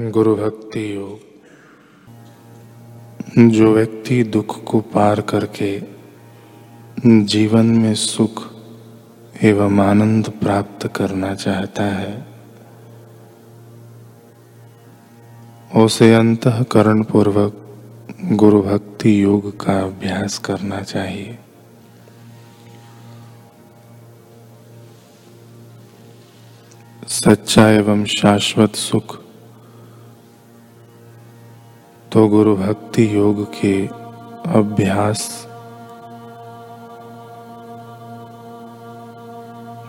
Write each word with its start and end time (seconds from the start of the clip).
गुरु 0.00 0.36
भक्ति 0.36 0.96
योग, 0.96 1.18
जो 3.50 3.74
व्यक्ति 3.74 4.22
दुख 4.24 4.64
को 4.64 4.80
पार 4.80 5.20
करके 5.20 5.82
जीवन 7.06 7.66
में 7.66 7.94
सुख 7.94 8.42
एवं 9.42 9.80
आनंद 9.80 10.28
प्राप्त 10.30 10.86
करना 10.86 11.34
चाहता 11.34 11.84
है, 11.84 12.26
उसे 15.76 16.14
अंतकरण 16.14 17.02
पूर्वक 17.02 17.56
गुरु 18.32 18.62
भक्ति 18.62 19.22
योग 19.22 19.64
का 19.64 19.78
अभ्यास 19.80 20.38
करना 20.38 20.82
चाहिए। 20.82 21.38
सच्चा 27.08 27.68
एवं 27.70 28.04
शाश्वत 28.04 28.74
सुख 28.74 29.29
तो 32.12 32.28
गुरु 32.28 32.56
भक्ति 32.56 33.16
योग 33.16 33.54
के 33.54 33.86
अभ्यास। 34.52 35.48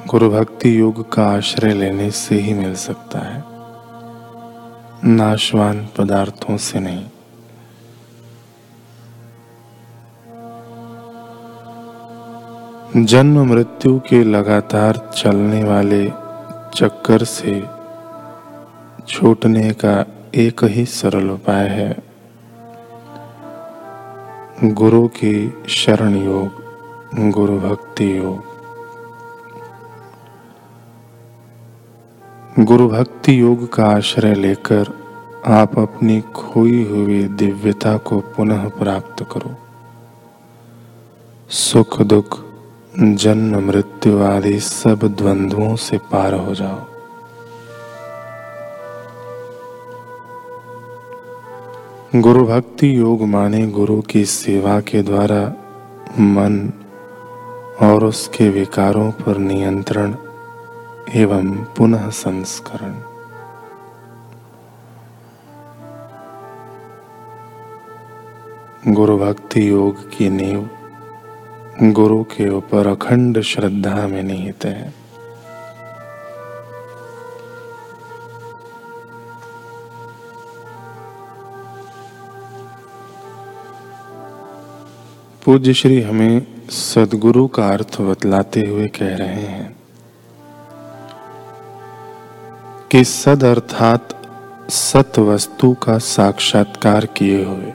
गुरु 0.07 0.29
भक्ति 0.29 0.79
योग 0.79 1.13
का 1.13 1.26
आश्रय 1.26 1.73
लेने 1.73 2.12
से 2.12 2.35
ही 2.35 2.53
मिल 2.53 2.76
सकता 2.76 3.20
है। 3.20 3.43
नाशवान 5.05 5.88
पदार्थों 5.98 6.57
से 6.57 6.79
नहीं। 6.79 7.05
जन्म 13.05 13.53
मृत्यु 13.53 13.99
के 13.99 14.23
लगातार 14.23 15.12
चलने 15.17 15.63
वाले 15.63 16.09
चक्कर 16.76 17.23
से 17.23 17.63
छूटने 19.07 19.73
का 19.73 20.05
एक 20.35 20.63
ही 20.63 20.85
सरल 20.85 21.29
उपाय 21.29 21.67
है। 21.67 22.01
गुरु 24.63 25.07
की 25.07 25.63
शरण 25.67 26.15
योग, 26.15 26.49
गुरु 27.31 27.59
भक्ति 27.59 28.17
योग। 28.17 28.43
गुरु 32.59 32.90
भक्ति 32.90 33.41
योग 33.41 33.73
का 33.73 33.85
आश्रय 33.85 34.34
लेकर 34.34 34.85
आप 35.45 35.79
अपनी 35.79 36.21
खोई 36.21 36.90
हुई 36.90 37.23
दिव्यता 37.23 37.98
को 37.98 38.20
पुनः 38.20 38.70
प्राप्त 38.70 39.26
करो। 39.31 39.55
सुख 41.49 42.01
दुख, 42.01 42.46
जन्म 42.99 43.68
मृत्यु 43.68 44.23
आदि 44.23 44.59
सब 44.59 44.99
द्वंद्वों 45.03 45.75
से 45.75 45.98
पार 45.98 46.34
हो 46.34 46.55
जाओ। 46.55 46.90
गुरु 52.15 52.45
भक्ति 52.45 52.98
योग 52.98 53.21
माने 53.21 53.67
गुरु 53.67 54.01
की 54.01 54.26
सेवा 54.26 54.79
के 54.79 55.01
द्वारा 55.04 55.55
मन 56.20 56.73
और 57.81 58.03
उसके 58.03 58.49
विकारों 58.49 59.12
पर 59.12 59.37
नियंत्रण 59.37 60.15
एवं 61.15 61.51
पुनः 61.77 62.09
संस्करण। 62.09 62.93
गुरु 68.94 69.18
भक्ति 69.18 69.69
योग 69.69 70.09
की 70.09 70.29
नींव 70.29 70.69
गुरु 71.91 72.23
के 72.23 72.50
ऊपर 72.50 72.88
अखंड 72.88 73.41
श्रद्धा 73.41 74.07
में 74.07 74.23
निहित 74.23 74.66
है। 74.66 75.00
पूज्य 85.45 85.73
श्री 85.73 86.01
हमें 86.01 86.68
सदगुरु 86.69 87.47
का 87.47 87.69
अर्थ 87.69 88.02
बतलाते 88.02 88.59
हुए 88.59 88.88
कह 88.88 89.16
रहे 89.16 89.41
हैं 89.41 89.78
कि 92.91 93.03
सद 93.03 93.44
अर्थात 93.44 94.09
सत 94.69 95.19
वस्तु 95.19 95.74
का 95.74 95.97
साक्षात्कार 95.97 97.06
किए 97.06 97.44
हुए 97.46 97.74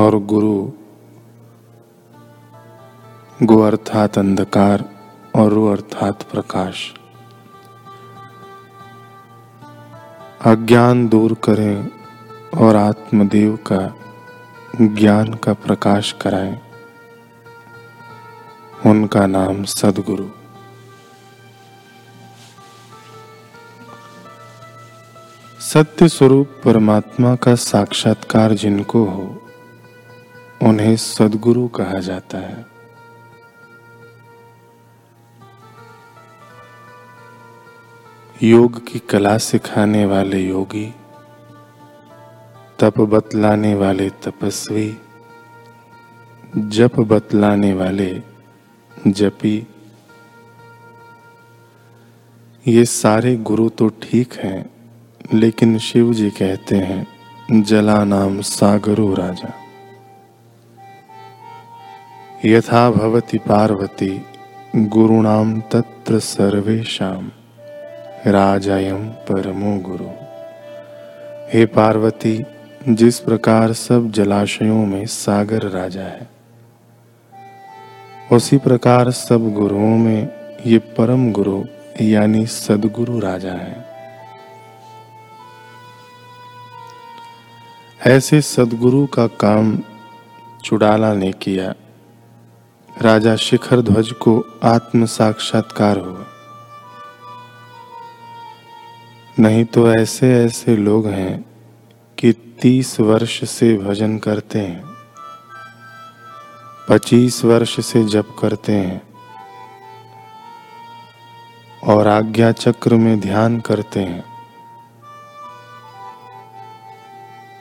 और 0.00 0.18
गुरु 0.24 0.70
गु 3.42 3.60
अर्थात 3.60 4.18
अंधकार 4.18 4.84
और 5.36 5.52
रु 5.52 5.66
अर्थात 5.66 6.22
प्रकाश। 6.22 6.94
अज्ञान 10.44 11.08
दूर 11.08 11.34
करें 11.34 11.88
और 12.58 12.76
आत्मदेव 12.76 13.56
का 13.56 13.94
ज्ञान 14.80 15.34
का 15.34 15.52
प्रकाश 15.52 16.12
कराएँ। 16.12 16.60
उनका 18.86 19.26
नाम 19.26 19.64
सदगुरु। 19.64 20.28
सत्य 25.60 26.08
स्वरूप 26.08 26.60
परमात्मा 26.64 27.36
का 27.36 27.54
साक्षात्कार 27.54 28.52
जिनको 28.52 29.04
हो, 29.04 29.42
उन्हें 30.62 30.96
सदगुरु 30.96 31.68
कहा 31.68 31.98
जाता 31.98 32.38
है। 32.38 32.66
योग 38.42 38.86
की 38.86 38.98
कला 38.98 39.38
सिखाने 39.38 40.06
वाले 40.06 40.40
योगी 40.40 40.94
तप 42.82 43.00
बतलाने 43.00 43.74
वाले 43.74 44.10
तपस्वी, 44.10 44.96
जप 46.56 47.00
बतलाने 47.00 47.72
वाले 47.72 48.22
जपी। 49.08 49.66
ये 52.68 52.84
सारे 52.84 53.36
गुरु 53.36 53.68
तो 53.68 53.88
ठीक 53.88 54.32
हैं, 54.34 54.70
लेकिन 55.34 55.78
शिव 55.78 56.12
जी 56.14 56.30
कहते 56.30 56.76
हैं, 56.76 57.06
जला 57.62 58.04
नाम 58.04 58.40
सागरो 58.40 59.14
राजा। 59.14 59.52
यथा 62.44 62.90
भवति 62.90 63.38
पार्वती 63.38 64.26
गुरुणाम 64.76 65.60
तत्र 65.60 66.18
सर्वेशम 66.18 67.30
राजायम 68.26 69.08
परमो 69.08 69.76
गुरु। 69.78 70.10
हे 71.52 71.66
पार्वती 71.66 72.44
जिस 72.88 73.20
प्रकार 73.20 73.72
सब 73.72 74.10
जलाशयों 74.10 74.86
में 74.86 75.06
सागर 75.06 75.62
राजा 75.62 76.02
है, 76.02 76.30
उसी 78.32 78.58
प्रकार 78.58 79.10
सब 79.10 79.52
गुरुओं 79.52 79.96
में 79.98 80.28
ये 80.66 80.78
परम 80.78 81.32
गुरु, 81.32 81.64
यानी 82.00 82.46
सदगुरु 82.46 83.18
राजा 83.18 83.52
है। 83.52 83.86
ऐसे 88.06 88.40
सदगुरु 88.40 89.06
का 89.06 89.26
काम 89.26 89.82
चुड़ाला 90.64 91.14
ने 91.14 91.32
किया। 91.32 91.74
राजा 93.02 93.36
शिखर 93.36 93.80
ध्वज 93.80 94.12
को 94.12 94.60
आत्म 94.64 95.06
साक्षात्कार 95.06 95.98
हुआ। 95.98 96.26
नहीं 99.38 99.64
तो 99.64 99.92
ऐसे 99.92 100.44
ऐसे 100.44 100.76
लोग 100.76 101.06
हैं 101.06 101.51
कि 102.22 102.32
तीस 102.32 103.00
वर्ष 103.00 103.44
से 103.50 103.78
भजन 103.78 104.18
करते 104.18 104.58
हैं। 104.58 104.84
पच्चीस 106.88 107.44
वर्ष 107.44 107.86
से 107.86 108.04
जप 108.04 108.36
करते 108.40 108.72
हैं। 108.72 109.02
और 111.84 112.08
आज्ञा 112.08 112.52
चक्र 112.52 112.94
में 112.94 113.20
ध्यान 113.20 113.60
करते 113.60 114.00
हैं। 114.00 114.24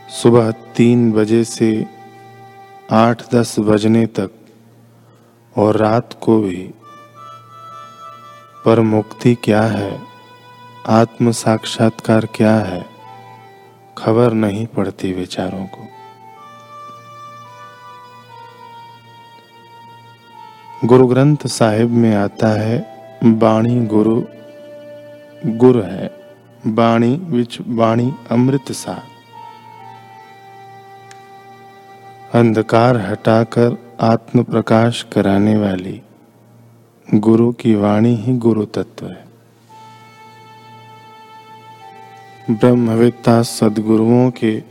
सुबह 0.09 0.51
तीन 0.51 1.11
बजे 1.11 1.43
से 1.43 1.85
आठ 2.91 3.35
दस 3.35 3.59
बजने 3.59 4.05
तक 4.05 4.31
और 5.57 5.75
रात 5.75 6.19
को 6.21 6.41
भी। 6.41 6.71
पर 8.65 8.79
मुक्ति 8.79 9.35
क्या 9.35 9.61
है? 9.61 10.01
आत्म 10.89 11.31
साक्षात्कार 11.31 12.25
क्या 12.25 12.55
है? 12.55 12.90
खबर 14.01 14.33
नहीं 14.33 14.67
पड़ती 14.67 15.13
विचारों 15.13 15.65
को। 15.65 15.87
गुरु 20.85 21.07
ग्रंथ 21.07 21.47
साहिब 21.47 21.89
में 21.89 22.15
आता 22.15 22.47
है, 22.47 22.77
बाणी 23.23 23.85
गुरु, 23.85 24.23
गुर 25.45 25.83
है, 25.83 26.11
बाणी 26.67 27.15
विच 27.15 27.61
बाणी 27.61 28.13
अमृत 28.31 28.71
सा। 28.71 29.03
अंधकार 32.33 32.97
हटाकर 32.97 33.77
आत्म 34.01 34.43
प्रकाश 34.43 35.05
कराने 35.13 35.57
वाली 35.57 36.01
गुरु 37.15 37.51
की 37.51 37.75
वाणी 37.75 38.15
ही 38.15 38.37
गुरु 38.37 38.65
तत्व 38.65 39.07
है। 39.07 39.30
ब्रह्मवेत्ता 42.55 43.41
सदगुरुओं 43.41 44.31
के 44.31 44.63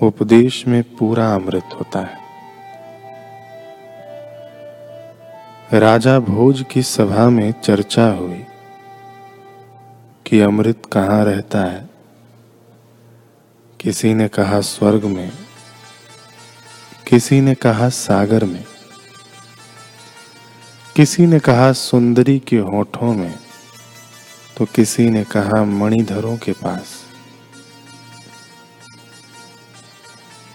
उपदेश 0.00 0.66
में 0.68 0.82
पूरा 0.96 1.34
अमृत 1.34 1.68
होता 1.74 2.00
है। 2.00 2.20
राजा 5.72 6.18
भोज 6.20 6.64
की 6.70 6.82
सभा 6.82 7.28
में 7.30 7.52
चर्चा 7.64 8.06
हुई 8.08 8.44
कि 10.26 10.40
अमृत 10.40 10.82
कहाँ 10.92 11.24
रहता 11.24 11.60
है। 11.64 11.88
किसी 13.80 14.14
ने 14.14 14.28
कहा 14.28 14.60
स्वर्ग 14.60 15.04
में, 15.04 15.32
किसी 17.08 17.40
ने 17.40 17.54
कहा 17.54 17.88
सागर 17.88 18.44
में, 18.44 18.64
किसी 20.96 21.26
ने 21.26 21.38
कहा 21.38 21.72
सुंदरी 21.72 22.38
के 22.38 22.58
होठों 22.58 23.12
में 23.14 23.34
तो 24.62 24.66
किसी 24.74 25.10
ने 25.10 25.24
कहा, 25.24 25.64
मणिधरों 25.64 26.36
के 26.36 26.52
पास। 26.52 26.84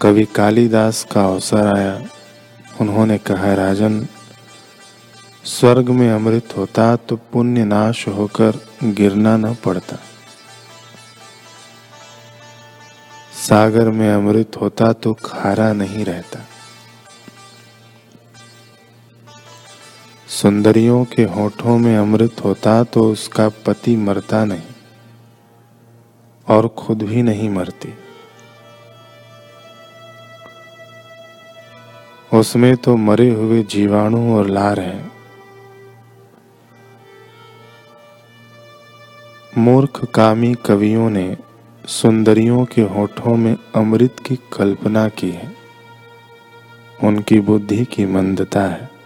कवि 0.01 0.25
कालिदास 0.25 1.07
का 1.11 1.25
अवसर 1.25 1.77
आया। 1.77 2.03
उन्होंने 2.81 3.17
कहा, 3.17 3.53
राजन, 3.53 4.07
स्वर्ग 5.45 5.89
में 5.89 6.11
अमृत 6.11 6.57
होता 6.57 6.95
तो 6.95 7.15
पुण्य 7.15 7.65
नाश 7.65 8.07
होकर 8.07 8.67
गिरना 8.83 9.37
न 9.37 9.55
पड़ता। 9.55 9.95
सागर 13.49 13.89
में 13.89 14.13
अमृत 14.13 14.51
होता 14.61 14.93
तो 14.93 15.13
खारा 15.13 15.73
नहीं 15.73 16.05
रहता। 16.05 16.39
सुंदरियों 20.41 21.05
के 21.05 21.23
होठों 21.23 21.77
में 21.77 21.97
अमृत 21.97 22.35
होता 22.45 22.83
तो 22.83 23.11
उसका 23.11 23.49
पति 23.49 23.95
मरता 23.95 24.45
नहीं 24.45 24.61
और 26.47 26.67
खुद 26.67 27.03
भी 27.03 27.21
नहीं 27.21 27.49
मरती। 27.49 27.93
उसमें 32.33 32.77
तो 32.77 32.95
मरे 32.95 33.29
हुए 33.29 33.63
जीवाणु 33.63 34.35
और 34.35 34.47
लार 34.47 34.79
हैं। 34.79 35.11
मूर्ख 39.57 40.05
कामी 40.05 40.55
कवियों 40.55 41.09
ने 41.09 41.37
सुंदरियों 41.87 42.65
के 42.65 42.81
होठों 42.81 43.35
में 43.35 43.57
अमृत 43.75 44.15
की 44.25 44.35
कल्पना 44.35 45.09
की 45.09 45.29
है। 45.29 45.55
उनकी 47.03 47.39
बुद्धि 47.39 47.85
की 47.85 48.05
मंदता 48.05 48.61
है। 48.61 48.96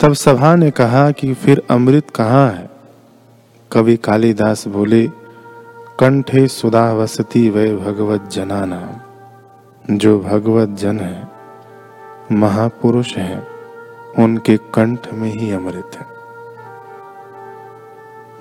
तब 0.00 0.12
सभा 0.12 0.54
ने 0.56 0.70
कहा 0.70 1.10
कि 1.10 1.34
फिर 1.34 1.62
अमृत 1.70 2.10
कहाँ 2.10 2.50
है? 2.50 2.70
कवि 3.72 3.96
कालिदास 3.96 4.66
बोले, 4.68 5.06
कंठे 5.98 6.46
सुधा 6.48 6.92
वसती 6.92 7.50
वे 7.50 7.76
भगवत 7.76 8.28
जना 8.32 8.64
नाम 8.64 9.96
जो 9.96 10.18
भगवत 10.20 10.68
जन 10.68 11.00
है, 11.00 11.28
महापुरुष 12.32 13.16
है, 13.16 13.46
उनके 14.18 14.56
कंठ 14.74 15.12
में 15.12 15.30
ही 15.32 15.50
अमृत 15.50 15.90
है। 15.94 16.06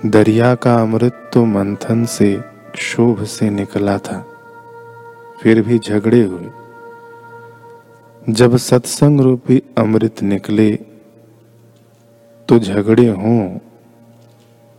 दरिया 0.05 0.55
का 0.55 0.75
अमृत 0.75 1.29
तो 1.33 1.45
मंथन 1.45 2.05
से 2.05 2.33
क्षोभ 2.73 3.23
से 3.23 3.49
निकला 3.49 3.97
था, 3.97 4.25
फिर 5.41 5.61
भी 5.61 5.79
झगड़े 5.79 6.23
हुए। 6.23 6.49
जब 8.29 8.57
सत्संग 8.57 9.21
रूपी 9.21 9.61
अमृत 9.77 10.21
निकले 10.23 10.79
तो 12.49 12.59
झगड़े 12.59 13.07
हों 13.07 13.57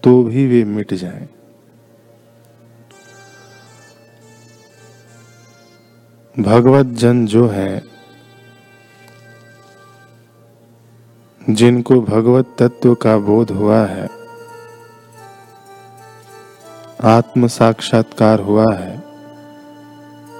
तो 0.02 0.22
भी 0.24 0.46
वे 0.46 0.64
मिट 0.64 0.94
जाएँ। 0.94 1.28
भगवत 6.38 6.86
जन 6.86 7.26
जो 7.26 7.46
है, 7.48 7.82
जिनको 11.50 12.00
भगवत 12.00 12.56
तत्व 12.58 12.94
का 12.94 13.16
बोध 13.18 13.50
हुआ 13.50 13.84
है, 13.86 14.08
आत्म 17.04 17.46
साक्षात्कार 17.46 18.40
हुआ 18.40 18.74
है, 18.74 19.02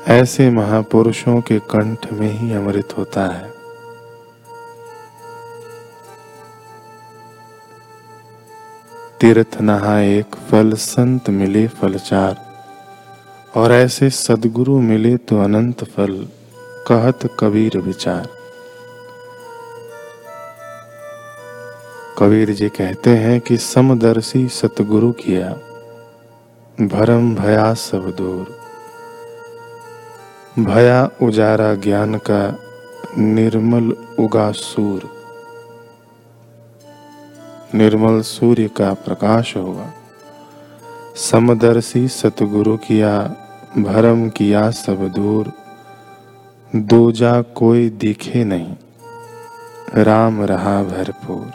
ऐसे 0.09 0.50
महापुरुषों 0.50 1.41
के 1.41 1.59
कंठ 1.59 2.12
में 2.12 2.31
ही 2.31 2.53
अमृत 2.53 2.99
होता 2.99 3.27
है 3.27 3.60
तीर्थ 9.20 9.61
नहा 9.61 10.00
एक 10.00 10.34
फल 10.34 10.72
संत 10.72 11.31
मिले 11.31 11.69
फल 11.69 11.94
चार। 11.94 12.37
और 13.56 13.72
ऐसे 13.72 14.11
सदगुरु 14.11 14.81
मिले 14.81 15.17
तो 15.17 15.43
अनंत 15.43 15.84
फल, 15.84 16.28
कहत 16.88 17.37
कबीर 17.40 17.78
विचार। 17.78 18.28
कबीर 22.19 22.50
जी 22.50 22.69
कहते 22.69 23.11
हैं 23.11 23.40
कि 23.40 23.56
समदर्शी 23.56 24.49
सतगुरु 24.49 25.12
किया, 25.12 25.52
भरम 26.81 27.34
भया 27.34 27.75
सब 27.75 28.11
दूर। 28.19 28.58
भया 30.64 31.08
उजारा 31.22 31.75
ज्ञान 31.75 32.14
का 32.14 32.58
निर्मल 33.19 33.93
उगा 34.19 34.52
सूर। 34.52 35.19
निर्मल 37.75 38.20
सूर्य 38.20 38.69
का 38.69 38.94
प्रकाश 38.94 39.56
होगा। 39.56 39.93
समदर्शी 41.17 42.08
सतगुरु 42.08 42.76
किया, 42.76 43.37
भरम 43.78 44.28
किया 44.28 44.70
सब 44.70 45.08
दूर। 45.08 45.52
दूजा 46.76 47.43
कोई 47.43 47.90
दिखे 47.90 48.44
नहीं, 48.44 48.76
राम 49.94 50.43
रहा 50.43 50.82
भरपूर। 50.82 51.52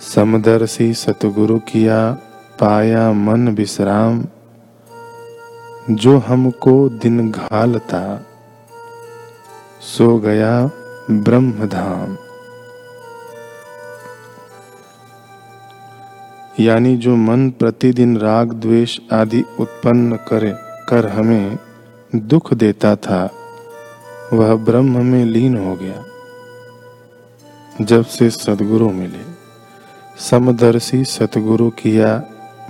समदर्शी 0.00 0.94
सतगुरु 0.94 1.58
किया, 1.58 2.12
पाया 2.60 3.12
मन 3.12 3.48
विश्राम। 3.48 4.24
जो 5.90 6.18
हमको 6.18 6.88
दिन 6.88 7.30
घालता, 7.30 8.26
सो 9.80 10.18
गया 10.18 10.70
ब्रह्म 11.10 11.52
यानी 16.60 16.96
जो 16.96 17.16
मन 17.16 17.50
प्रतिदिन 17.50 18.18
राग, 18.18 18.52
द्वेष 18.52 18.98
आदि 19.12 19.44
उत्पन्न 19.60 20.16
करे, 20.16 20.54
कर 20.88 21.06
हमें 21.06 21.58
दुख 22.16 22.54
देता 22.54 22.96
था, 22.96 23.30
वह 24.32 24.54
ब्रह्म 24.54 25.04
में 25.06 25.24
लीन 25.24 25.56
हो 25.56 25.74
गया। 25.74 26.04
जब 27.80 28.04
से 28.04 28.30
सदगुरु 28.30 28.90
मिले, 28.90 29.24
समदर्शी 30.18 31.04
सतगुरु 31.04 31.70
किया 31.70 32.22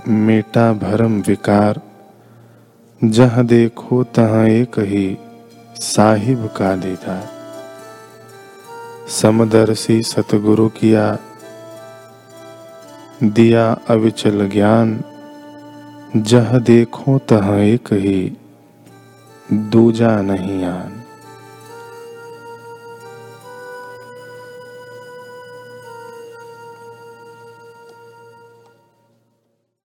मेटा 0.07 0.73
भरम 0.73 1.21
विकार, 1.21 1.81
जह 3.03 3.41
देखो 3.41 4.03
तहाँ 4.03 4.47
एक 4.47 4.79
ही 4.79 5.17
साहिब 5.75 6.47
का 6.47 6.75
दीदार 6.75 7.29
समदर्शी 9.07 10.01
सतगुरु 10.03 10.69
किया 10.69 11.17
दिया 13.23 13.79
अविचल 13.87 14.49
ज्ञान। 14.49 15.03
जह 16.17 16.57
देखो 16.59 17.17
तह 17.17 17.49
एक 17.51 17.93
ही 17.93 18.37
दूजा 19.53 20.21
नहीं 20.21 20.65
आन। 20.65 20.98